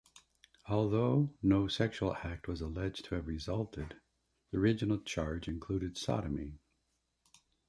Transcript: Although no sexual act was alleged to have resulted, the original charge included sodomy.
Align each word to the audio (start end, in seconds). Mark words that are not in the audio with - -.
Although 0.67 1.29
no 1.43 1.67
sexual 1.67 2.15
act 2.15 2.47
was 2.47 2.59
alleged 2.59 3.05
to 3.05 3.13
have 3.13 3.27
resulted, 3.27 3.97
the 4.49 4.57
original 4.57 4.97
charge 4.97 5.47
included 5.47 5.95
sodomy. 5.95 6.57